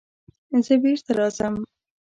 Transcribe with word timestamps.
زه 0.65 0.73
بېرته 0.81 1.11
راځم. 1.17 1.55